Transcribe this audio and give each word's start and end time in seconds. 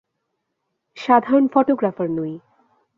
সাধারণ 0.97 1.43
ফটোগ্রাফার 1.47 2.07
নই। 2.09 2.33